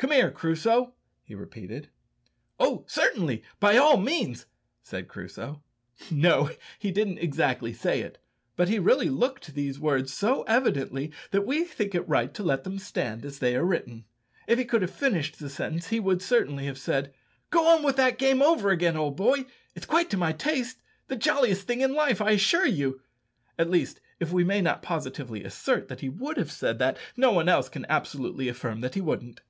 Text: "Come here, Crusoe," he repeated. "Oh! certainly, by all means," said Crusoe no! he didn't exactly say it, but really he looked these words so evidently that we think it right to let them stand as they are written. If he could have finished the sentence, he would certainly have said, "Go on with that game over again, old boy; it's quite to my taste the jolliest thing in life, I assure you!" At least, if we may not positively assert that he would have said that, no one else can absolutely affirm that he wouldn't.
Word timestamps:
"Come 0.00 0.12
here, 0.12 0.30
Crusoe," 0.30 0.94
he 1.24 1.34
repeated. 1.34 1.90
"Oh! 2.60 2.84
certainly, 2.86 3.42
by 3.58 3.76
all 3.76 3.96
means," 3.96 4.46
said 4.80 5.08
Crusoe 5.08 5.60
no! 6.08 6.50
he 6.78 6.92
didn't 6.92 7.18
exactly 7.18 7.72
say 7.72 8.02
it, 8.02 8.18
but 8.54 8.68
really 8.68 9.06
he 9.06 9.10
looked 9.10 9.46
these 9.56 9.80
words 9.80 10.12
so 10.14 10.42
evidently 10.44 11.10
that 11.32 11.44
we 11.44 11.64
think 11.64 11.96
it 11.96 12.08
right 12.08 12.32
to 12.34 12.44
let 12.44 12.62
them 12.62 12.78
stand 12.78 13.24
as 13.24 13.40
they 13.40 13.56
are 13.56 13.64
written. 13.64 14.04
If 14.46 14.60
he 14.60 14.64
could 14.64 14.82
have 14.82 14.92
finished 14.94 15.40
the 15.40 15.50
sentence, 15.50 15.88
he 15.88 15.98
would 15.98 16.22
certainly 16.22 16.66
have 16.66 16.78
said, 16.78 17.12
"Go 17.50 17.66
on 17.66 17.82
with 17.82 17.96
that 17.96 18.18
game 18.18 18.40
over 18.40 18.70
again, 18.70 18.96
old 18.96 19.16
boy; 19.16 19.46
it's 19.74 19.84
quite 19.86 20.10
to 20.10 20.16
my 20.16 20.30
taste 20.30 20.80
the 21.08 21.16
jolliest 21.16 21.66
thing 21.66 21.80
in 21.80 21.92
life, 21.92 22.20
I 22.20 22.30
assure 22.30 22.68
you!" 22.68 23.00
At 23.58 23.68
least, 23.68 24.00
if 24.20 24.30
we 24.30 24.44
may 24.44 24.60
not 24.60 24.80
positively 24.80 25.42
assert 25.42 25.88
that 25.88 26.02
he 26.02 26.08
would 26.08 26.36
have 26.36 26.52
said 26.52 26.78
that, 26.78 26.98
no 27.16 27.32
one 27.32 27.48
else 27.48 27.68
can 27.68 27.84
absolutely 27.88 28.46
affirm 28.48 28.80
that 28.82 28.94
he 28.94 29.00
wouldn't. 29.00 29.40